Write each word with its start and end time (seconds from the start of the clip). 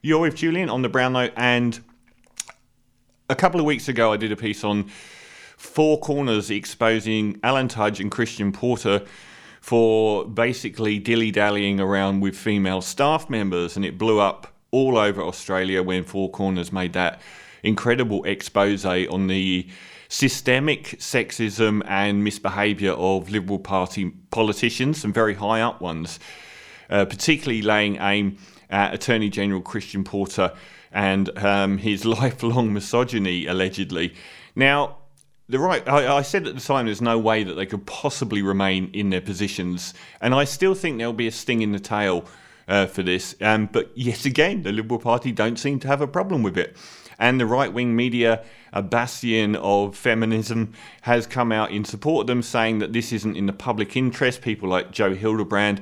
You're 0.00 0.20
with 0.20 0.36
Julian 0.36 0.70
on 0.70 0.82
the 0.82 0.88
Brown 0.88 1.14
Note, 1.14 1.32
and 1.36 1.80
a 3.28 3.34
couple 3.34 3.58
of 3.58 3.66
weeks 3.66 3.88
ago, 3.88 4.12
I 4.12 4.16
did 4.16 4.30
a 4.30 4.36
piece 4.36 4.62
on 4.62 4.88
Four 5.56 5.98
Corners 5.98 6.52
exposing 6.52 7.40
Alan 7.42 7.66
Tudge 7.66 7.98
and 7.98 8.08
Christian 8.08 8.52
Porter 8.52 9.04
for 9.60 10.24
basically 10.24 11.00
dilly 11.00 11.32
dallying 11.32 11.80
around 11.80 12.20
with 12.20 12.36
female 12.36 12.80
staff 12.80 13.28
members, 13.28 13.74
and 13.74 13.84
it 13.84 13.98
blew 13.98 14.20
up 14.20 14.54
all 14.70 14.96
over 14.96 15.20
Australia 15.20 15.82
when 15.82 16.04
Four 16.04 16.30
Corners 16.30 16.72
made 16.72 16.92
that 16.92 17.20
incredible 17.64 18.22
expose 18.22 18.84
on 18.84 19.26
the 19.26 19.66
systemic 20.08 20.84
sexism 21.00 21.82
and 21.88 22.22
misbehaviour 22.22 22.92
of 22.92 23.30
Liberal 23.30 23.58
Party 23.58 24.12
politicians, 24.30 25.00
some 25.00 25.12
very 25.12 25.34
high 25.34 25.60
up 25.60 25.80
ones, 25.80 26.20
uh, 26.88 27.04
particularly 27.04 27.62
laying 27.62 27.96
aim 27.96 28.38
at 28.70 28.94
Attorney 28.94 29.28
General 29.28 29.60
Christian 29.60 30.04
Porter 30.04 30.52
and 30.92 31.36
um, 31.38 31.78
his 31.78 32.04
lifelong 32.04 32.72
misogyny, 32.72 33.46
allegedly. 33.46 34.14
Now, 34.54 34.96
the 35.48 35.58
right, 35.58 35.86
I, 35.88 36.16
I, 36.18 36.22
said 36.22 36.46
at 36.46 36.54
the 36.54 36.60
time 36.60 36.86
there's 36.86 37.00
no 37.00 37.18
way 37.18 37.42
that 37.42 37.54
they 37.54 37.64
could 37.64 37.86
possibly 37.86 38.42
remain 38.42 38.90
in 38.92 39.10
their 39.10 39.22
positions, 39.22 39.94
and 40.20 40.34
I 40.34 40.44
still 40.44 40.74
think 40.74 40.98
there'll 40.98 41.14
be 41.14 41.26
a 41.26 41.32
sting 41.32 41.62
in 41.62 41.72
the 41.72 41.80
tail 41.80 42.26
uh, 42.68 42.86
for 42.86 43.02
this. 43.02 43.34
Um, 43.40 43.66
but 43.72 43.90
yet 43.96 44.26
again, 44.26 44.62
the 44.62 44.72
Liberal 44.72 45.00
Party 45.00 45.32
don't 45.32 45.58
seem 45.58 45.80
to 45.80 45.88
have 45.88 46.02
a 46.02 46.06
problem 46.06 46.42
with 46.42 46.58
it. 46.58 46.76
And 47.18 47.40
the 47.40 47.46
right 47.46 47.72
wing 47.72 47.96
media, 47.96 48.44
a 48.72 48.82
bastion 48.82 49.56
of 49.56 49.96
feminism, 49.96 50.74
has 51.02 51.26
come 51.26 51.50
out 51.50 51.72
in 51.72 51.84
support 51.84 52.24
of 52.24 52.26
them, 52.28 52.42
saying 52.42 52.78
that 52.78 52.92
this 52.92 53.12
isn't 53.12 53.36
in 53.36 53.46
the 53.46 53.52
public 53.52 53.96
interest. 53.96 54.40
People 54.40 54.68
like 54.68 54.92
Joe 54.92 55.14
Hildebrand 55.14 55.80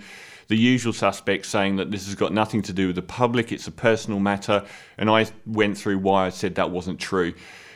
the 0.48 0.56
usual 0.56 0.92
suspects 0.92 1.48
saying 1.48 1.76
that 1.76 1.90
this 1.90 2.06
has 2.06 2.14
got 2.14 2.32
nothing 2.32 2.62
to 2.62 2.72
do 2.72 2.88
with 2.88 2.96
the 2.96 3.02
public, 3.02 3.52
it's 3.52 3.66
a 3.66 3.72
personal 3.72 4.20
matter. 4.20 4.64
And 4.96 5.10
I 5.10 5.26
went 5.44 5.76
through 5.76 5.98
why 5.98 6.26
I 6.26 6.30
said 6.30 6.54
that 6.54 6.70
wasn't 6.70 7.00
true 7.00 7.34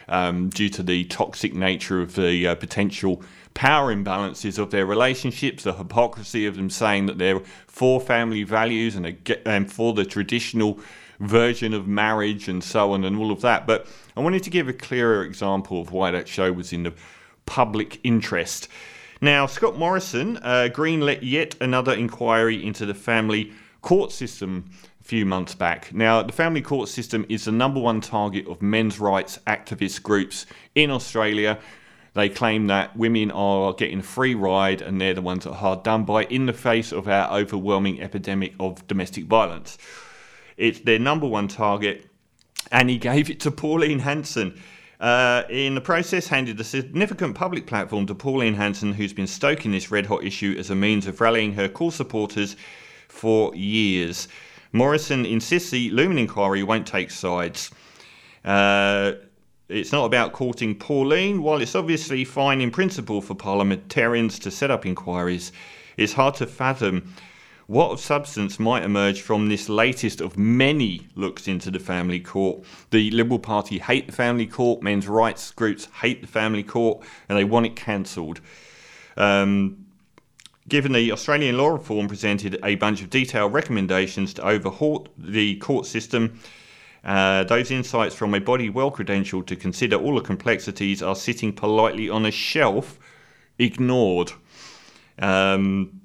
um, 0.09 0.50
due 0.50 0.69
to 0.70 0.83
the 0.83 1.05
toxic 1.05 1.55
nature 1.55 2.00
of 2.00 2.14
the 2.14 2.48
uh, 2.48 2.55
potential 2.56 3.22
power 3.55 3.95
imbalances 3.95 4.58
of 4.58 4.70
their 4.70 4.86
relationships, 4.86 5.64
the 5.64 5.72
hypocrisy 5.72 6.47
of 6.47 6.56
them 6.56 6.70
saying 6.70 7.06
that 7.06 7.19
they're 7.19 7.41
for 7.67 8.00
family 8.00 8.42
values 8.42 8.97
and, 8.97 9.17
and 9.47 9.73
for 9.73 9.92
the 9.95 10.05
traditional 10.05 10.78
version 11.20 11.75
of 11.75 11.86
marriage 11.86 12.48
and 12.48 12.64
so 12.64 12.92
on 12.92 13.05
and 13.05 13.17
all 13.17 13.30
of 13.30 13.41
that. 13.42 13.67
But 13.67 13.86
I 14.17 14.20
wanted 14.20 14.42
to 14.45 14.50
give 14.50 14.69
a 14.69 14.73
clearer 14.73 15.25
example 15.25 15.80
of 15.80 15.92
why 15.92 16.11
that 16.11 16.28
show 16.28 16.52
was 16.52 16.73
in 16.73 16.84
the 16.84 16.95
public 17.47 18.00
interest. 18.05 18.69
Now, 19.23 19.45
Scott 19.45 19.77
Morrison 19.77 20.39
uh, 20.39 20.71
greenlit 20.73 21.19
yet 21.21 21.55
another 21.61 21.93
inquiry 21.93 22.65
into 22.65 22.87
the 22.87 22.95
family 22.95 23.53
court 23.83 24.13
system 24.13 24.71
a 24.99 25.05
few 25.05 25.27
months 25.27 25.55
back. 25.55 25.93
Now, 25.93 26.23
the 26.23 26.33
family 26.33 26.63
court 26.63 26.89
system 26.89 27.27
is 27.29 27.45
the 27.45 27.53
number 27.53 27.81
one 27.81 28.01
target 28.01 28.47
of 28.48 28.63
men's 28.63 28.98
rights 28.98 29.39
activist 29.47 30.03
groups 30.03 30.47
in 30.75 30.91
Australia. 30.91 31.59
They 32.15 32.31
claim 32.31 32.69
that 32.69 32.97
women 32.97 33.31
are 33.31 33.75
getting 33.75 33.98
a 33.98 34.03
free 34.03 34.35
ride 34.35 34.81
and 34.81 34.98
they're 34.98 35.13
the 35.13 35.21
ones 35.21 35.45
that 35.45 35.51
are 35.51 35.57
hard 35.57 35.83
done 35.83 36.05
by 36.05 36.25
in 36.25 36.47
the 36.47 36.55
face 36.55 36.91
of 36.91 37.07
our 37.07 37.31
overwhelming 37.31 38.01
epidemic 38.01 38.55
of 38.59 38.87
domestic 38.87 39.25
violence. 39.25 39.77
It's 40.57 40.81
their 40.81 40.98
number 40.98 41.27
one 41.27 41.48
target, 41.48 42.09
and 42.73 42.89
he 42.89 42.97
gave 42.97 43.29
it 43.29 43.41
to 43.41 43.51
Pauline 43.51 44.01
Hanson. 44.01 44.59
Uh, 45.01 45.45
in 45.48 45.75
the 45.75 45.81
process, 45.81 46.29
handed 46.29 46.61
a 46.61 46.65
significant 46.65 47.34
public 47.34 47.67
platform 47.67 48.06
to 48.06 48.15
Pauline 48.15 48.55
Hanson, 48.55 48.93
who's 48.93 49.15
been 49.15 49.27
stoking 49.27 49.73
this 49.73 49.91
red 49.91 50.05
hot 50.05 50.23
issue 50.23 50.55
as 50.59 50.69
a 50.69 50.75
means 50.75 51.07
of 51.07 51.20
rallying 51.23 51.55
her 51.55 51.69
core 51.69 51.91
supporters 51.91 52.55
for 53.09 53.55
years. 53.57 54.29
Morrison 54.73 55.25
insists 55.25 55.70
the 55.70 55.91
Lumen 55.91 56.19
inquiry 56.19 56.62
won't 56.62 56.87
take 56.87 57.11
sides. 57.11 57.70
Uh, 58.45 59.12
it's 59.70 59.91
not 59.91 60.05
about 60.05 60.33
courting 60.33 60.75
Pauline. 60.75 61.42
While 61.42 61.62
it's 61.62 61.75
obviously 61.75 62.25
fine 62.25 62.61
in 62.61 62.70
principle 62.70 63.23
for 63.23 63.35
parliamentarians 63.35 64.39
to 64.41 64.51
set 64.51 64.70
up 64.70 64.85
inquiries, 64.85 65.51
it's 65.97 66.13
hard 66.13 66.35
to 66.36 66.47
fathom 66.47 67.14
what 67.70 68.01
substance 68.01 68.58
might 68.58 68.83
emerge 68.83 69.20
from 69.20 69.48
this 69.48 69.69
latest 69.69 70.20
of 70.20 70.36
many 70.36 71.07
looks 71.14 71.47
into 71.47 71.70
the 71.70 71.79
family 71.79 72.19
court? 72.19 72.64
The 72.91 73.13
Liberal 73.13 73.39
Party 73.39 73.79
hate 73.79 74.08
the 74.08 74.13
family 74.13 74.48
court, 74.48 74.83
men's 74.83 75.07
rights 75.07 75.53
groups 75.53 75.85
hate 76.03 76.20
the 76.20 76.27
family 76.27 76.64
court, 76.64 77.05
and 77.29 77.39
they 77.39 77.45
want 77.45 77.67
it 77.67 77.77
cancelled. 77.77 78.41
Um, 79.17 79.86
given 80.67 80.91
the 80.91 81.13
Australian 81.13 81.59
law 81.59 81.69
reform 81.69 82.09
presented 82.09 82.59
a 82.64 82.75
bunch 82.75 83.03
of 83.03 83.11
detailed 83.11 83.53
recommendations 83.53 84.35
to 84.35 84.45
overhaul 84.45 85.07
the 85.17 85.55
court 85.59 85.86
system, 85.86 86.41
uh, 87.05 87.45
those 87.45 87.70
insights 87.70 88.17
from 88.17 88.35
a 88.35 88.41
body 88.41 88.69
well 88.69 88.91
credentialed 88.91 89.47
to 89.47 89.55
consider 89.55 89.95
all 89.95 90.17
the 90.17 90.23
complexities 90.23 91.05
are 91.05 91.14
sitting 91.14 91.53
politely 91.53 92.11
on 92.11 92.27
a 92.27 92.33
shelf, 92.33 92.98
ignored. 93.61 94.33
Um, 95.20 95.99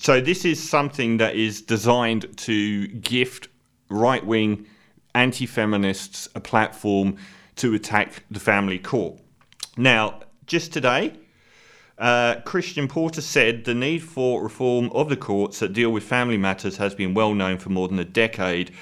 so 0.00 0.18
this 0.18 0.46
is 0.46 0.66
something 0.66 1.18
that 1.18 1.36
is 1.36 1.60
designed 1.60 2.34
to 2.38 2.88
gift 2.88 3.48
right 3.90 4.24
wing 4.24 4.66
anti 5.14 5.44
feminists 5.44 6.26
a 6.34 6.40
platform 6.40 7.18
to 7.56 7.74
attack 7.74 8.24
the 8.30 8.40
family 8.40 8.78
court. 8.78 9.20
Now, 9.76 10.20
just 10.46 10.72
today, 10.72 11.12
uh, 11.98 12.36
Christian 12.46 12.88
Porter 12.88 13.20
said 13.20 13.64
the 13.64 13.74
need 13.74 13.98
for 13.98 14.42
reform 14.42 14.90
of 14.94 15.10
the 15.10 15.16
courts 15.18 15.58
that 15.58 15.74
deal 15.74 15.90
with 15.90 16.02
family 16.02 16.38
matters 16.38 16.78
has 16.78 16.94
been 16.94 17.12
well 17.12 17.34
known 17.34 17.58
for 17.58 17.68
more 17.68 17.86
than 17.86 17.98
a 17.98 18.04
decade. 18.04 18.72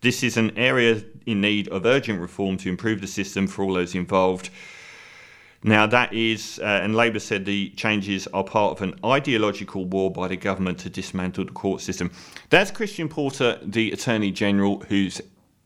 This 0.00 0.22
is 0.22 0.38
an 0.38 0.56
area 0.56 1.02
in 1.26 1.42
need 1.42 1.68
of 1.68 1.84
urgent 1.84 2.20
reform 2.20 2.56
to 2.58 2.70
improve 2.70 3.02
the 3.02 3.06
system 3.06 3.46
for 3.46 3.64
all 3.64 3.74
those 3.74 3.94
involved. 3.94 4.48
Now, 5.66 5.86
that 5.86 6.12
is, 6.12 6.60
uh, 6.62 6.66
and 6.82 6.94
Labor 6.94 7.18
said 7.18 7.46
the 7.46 7.70
changes 7.70 8.26
are 8.28 8.44
part 8.44 8.72
of 8.72 8.82
an 8.82 9.00
ideological 9.02 9.86
war 9.86 10.10
by 10.10 10.28
the 10.28 10.36
government 10.36 10.78
to 10.80 10.90
dismantle 10.90 11.46
the 11.46 11.52
court 11.52 11.80
system. 11.80 12.10
That's 12.50 12.70
Christian 12.70 13.08
Porter, 13.08 13.58
the 13.62 13.90
Attorney 13.90 14.30
General, 14.30 14.80
who's 14.88 15.22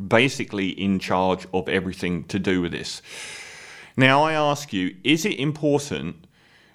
basically 0.07 0.69
in 0.69 1.01
charge 1.01 1.49
of 1.53 1.69
everything 1.69 2.23
to 2.25 2.39
do 2.39 2.63
with 2.63 2.71
this. 2.71 3.03
Now, 3.97 4.23
I 4.23 4.35
ask 4.35 4.73
you, 4.73 4.95
is 5.03 5.25
it 5.25 5.37
important 5.41 6.29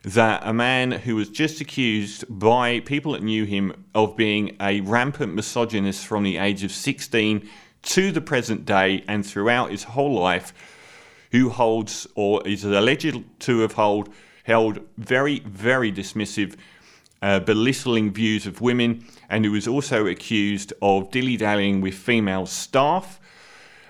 that 0.04 0.42
a 0.44 0.52
man 0.52 0.92
who 0.92 1.16
was 1.16 1.30
just 1.30 1.62
accused 1.62 2.26
by 2.28 2.82
people 2.82 3.14
that 3.14 3.24
knew 3.24 3.46
him 3.46 3.86
of 3.96 4.18
being 4.18 4.58
a 4.60 4.82
rampant 4.82 5.34
misogynist 5.34 6.06
from 6.06 6.24
the 6.24 6.36
age 6.36 6.66
of 6.66 6.74
16 6.74 7.48
to 7.84 8.12
the 8.12 8.20
present 8.20 8.66
day 8.66 9.02
and 9.08 9.26
throughout 9.26 9.72
his 9.72 9.84
whole 9.84 10.14
life, 10.14 10.54
who 11.34 11.50
holds 11.50 12.08
or 12.14 12.48
is 12.48 12.64
alleged 12.64 13.24
to 13.40 13.60
have 13.62 13.74
hold, 13.74 14.08
held 14.44 14.80
very, 15.00 15.40
very 15.40 15.92
dismissive, 15.92 16.56
uh, 17.24 17.40
belittling 17.40 18.14
views 18.14 18.46
of 18.46 18.62
women, 18.62 19.04
and 19.30 19.44
who 19.44 19.56
is 19.56 19.68
also 19.68 20.06
accused 20.06 20.72
of 20.80 21.10
dilly 21.10 21.36
dallying 21.36 21.82
with 21.82 21.96
female 21.96 22.46
staff. 22.46 23.20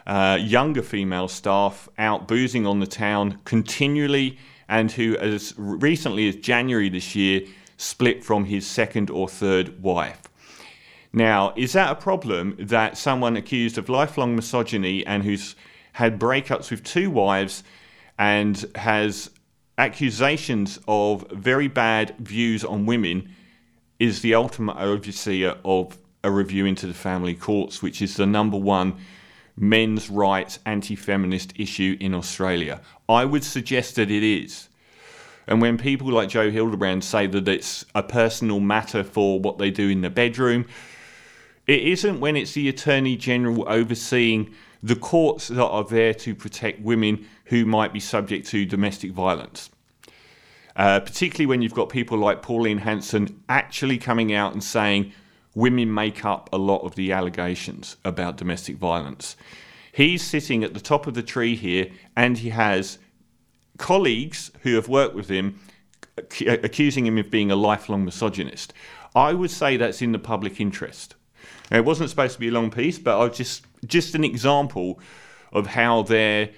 Uh, 0.07 0.37
younger 0.41 0.81
female 0.81 1.27
staff 1.27 1.89
out 1.97 2.29
boozing 2.29 2.65
on 2.65 2.79
the 2.79 2.87
town 2.87 3.37
continually, 3.43 4.37
and 4.69 4.93
who, 4.93 5.17
as 5.17 5.53
recently 5.57 6.29
as 6.29 6.37
January 6.37 6.87
this 6.87 7.13
year, 7.13 7.41
split 7.75 8.23
from 8.23 8.45
his 8.45 8.65
second 8.65 9.09
or 9.09 9.27
third 9.27 9.83
wife. 9.83 10.21
Now, 11.11 11.53
is 11.57 11.73
that 11.73 11.91
a 11.91 11.95
problem 11.95 12.55
that 12.57 12.97
someone 12.97 13.35
accused 13.35 13.77
of 13.77 13.89
lifelong 13.89 14.33
misogyny 14.33 15.05
and 15.05 15.23
who's 15.23 15.55
had 15.93 16.19
breakups 16.19 16.69
with 16.69 16.83
two 16.83 17.09
wives 17.09 17.63
and 18.19 18.65
has 18.75 19.29
accusations 19.77 20.79
of 20.87 21.25
very 21.31 21.67
bad 21.67 22.15
views 22.19 22.63
on 22.63 22.85
women 22.85 23.29
is 23.99 24.21
the 24.21 24.35
ultimate 24.35 24.77
overseer 24.77 25.55
of 25.63 25.97
a 26.23 26.31
review 26.31 26.65
into 26.65 26.87
the 26.87 26.93
family 26.93 27.33
courts, 27.33 27.81
which 27.81 28.01
is 28.01 28.15
the 28.15 28.25
number 28.25 28.57
one 28.57 28.95
men's 29.55 30.09
rights 30.09 30.59
anti 30.65 30.95
feminist 30.95 31.53
issue 31.57 31.95
in 31.99 32.13
Australia. 32.13 32.81
I 33.07 33.25
would 33.25 33.43
suggest 33.43 33.95
that 33.95 34.09
it 34.09 34.23
is. 34.23 34.69
And 35.47 35.61
when 35.61 35.77
people 35.77 36.07
like 36.07 36.29
Joe 36.29 36.49
Hildebrand 36.49 37.03
say 37.03 37.27
that 37.27 37.47
it's 37.47 37.85
a 37.93 38.01
personal 38.01 38.59
matter 38.59 39.03
for 39.03 39.39
what 39.39 39.57
they 39.57 39.71
do 39.71 39.89
in 39.89 40.01
the 40.01 40.09
bedroom, 40.09 40.65
it 41.67 41.81
isn't 41.81 42.19
when 42.19 42.35
it's 42.35 42.53
the 42.53 42.69
Attorney 42.69 43.15
General 43.17 43.65
overseeing 43.67 44.53
the 44.83 44.95
courts 44.97 45.47
that 45.47 45.65
are 45.65 45.85
there 45.85 46.13
to 46.13 46.35
protect 46.35 46.81
women 46.81 47.25
who 47.45 47.65
might 47.65 47.93
be 47.93 47.99
subject 48.01 48.45
to 48.47 48.65
domestic 48.65 49.11
violence. 49.11 49.69
Uh, 50.75 50.99
particularly 50.99 51.45
when 51.45 51.61
you've 51.61 51.73
got 51.73 51.87
people 51.87 52.17
like 52.17 52.41
Pauline 52.41 52.79
Hanson 52.79 53.41
actually 53.47 53.97
coming 53.97 54.33
out 54.33 54.53
and 54.53 54.63
saying 54.63 55.13
women 55.55 55.93
make 55.93 56.25
up 56.25 56.49
a 56.51 56.57
lot 56.57 56.79
of 56.79 56.95
the 56.95 57.11
allegations 57.11 57.95
about 58.03 58.37
domestic 58.37 58.75
violence. 58.77 59.37
He's 59.93 60.23
sitting 60.23 60.63
at 60.63 60.73
the 60.73 60.79
top 60.79 61.05
of 61.05 61.13
the 61.13 61.21
tree 61.21 61.55
here, 61.55 61.89
and 62.17 62.39
he 62.39 62.49
has 62.49 62.97
colleagues 63.77 64.51
who 64.61 64.73
have 64.75 64.87
worked 64.87 65.15
with 65.15 65.29
him 65.29 65.59
accusing 66.17 67.05
him 67.05 67.17
of 67.17 67.29
being 67.31 67.51
a 67.51 67.55
lifelong 67.55 68.03
misogynist. 68.03 68.73
I 69.15 69.33
would 69.33 69.51
say 69.51 69.77
that's 69.77 70.01
in 70.01 70.11
the 70.11 70.19
public 70.19 70.59
interest. 70.59 71.15
Now, 71.69 71.77
it 71.77 71.85
wasn't 71.85 72.09
supposed 72.09 72.33
to 72.33 72.39
be 72.39 72.49
a 72.49 72.51
long 72.51 72.71
piece, 72.71 72.97
but 72.97 73.19
I 73.19 73.27
just 73.29 73.65
just 73.83 74.15
an 74.15 74.23
example 74.23 74.99
of 75.51 75.67
how 75.67 76.03
their 76.03 76.49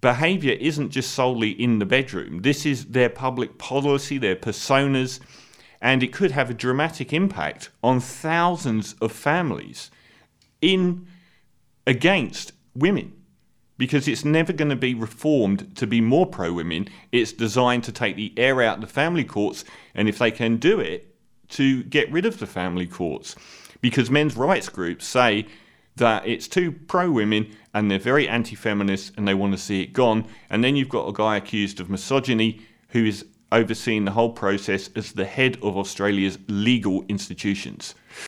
behavior 0.00 0.56
isn't 0.60 0.90
just 0.90 1.12
solely 1.12 1.50
in 1.50 1.78
the 1.78 1.86
bedroom. 1.86 2.42
This 2.42 2.66
is 2.66 2.86
their 2.86 3.08
public 3.08 3.58
policy, 3.58 4.18
their 4.18 4.36
personas, 4.36 5.20
and 5.80 6.02
it 6.02 6.12
could 6.12 6.32
have 6.32 6.50
a 6.50 6.54
dramatic 6.54 7.12
impact 7.12 7.70
on 7.82 8.00
thousands 8.00 8.94
of 9.00 9.12
families 9.12 9.90
in 10.60 11.06
against 11.86 12.52
women 12.74 13.12
because 13.78 14.08
it's 14.08 14.24
never 14.24 14.52
going 14.52 14.70
to 14.70 14.76
be 14.76 14.94
reformed 14.94 15.76
to 15.76 15.86
be 15.86 16.00
more 16.00 16.26
pro 16.26 16.52
women. 16.52 16.88
It's 17.12 17.32
designed 17.32 17.84
to 17.84 17.92
take 17.92 18.16
the 18.16 18.32
air 18.36 18.62
out 18.62 18.76
of 18.76 18.80
the 18.80 18.86
family 18.86 19.24
courts, 19.24 19.64
and 19.94 20.08
if 20.08 20.18
they 20.18 20.30
can 20.30 20.56
do 20.56 20.80
it, 20.80 21.14
to 21.50 21.82
get 21.84 22.10
rid 22.10 22.26
of 22.26 22.38
the 22.38 22.46
family 22.46 22.86
courts. 22.86 23.36
Because 23.80 24.10
men's 24.10 24.36
rights 24.36 24.68
groups 24.68 25.06
say 25.06 25.46
that 25.96 26.26
it's 26.26 26.48
too 26.48 26.72
pro 26.72 27.10
women 27.10 27.54
and 27.74 27.90
they're 27.90 27.98
very 27.98 28.28
anti 28.28 28.54
feminist 28.54 29.12
and 29.16 29.26
they 29.26 29.34
want 29.34 29.52
to 29.52 29.58
see 29.58 29.82
it 29.82 29.92
gone. 29.92 30.26
And 30.50 30.62
then 30.62 30.76
you've 30.76 30.88
got 30.88 31.08
a 31.08 31.12
guy 31.12 31.36
accused 31.36 31.80
of 31.80 31.90
misogyny 31.90 32.60
who 32.88 33.04
is 33.04 33.24
overseeing 33.52 34.04
the 34.04 34.10
whole 34.10 34.30
process 34.30 34.90
as 34.96 35.12
the 35.12 35.24
head 35.24 35.56
of 35.62 35.76
Australia's 35.76 36.38
legal 36.48 37.04
institutions. 37.08 37.94